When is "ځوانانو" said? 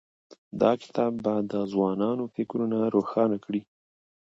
1.71-2.23